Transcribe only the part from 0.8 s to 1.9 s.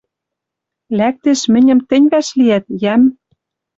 «Лӓктеш, мӹньӹм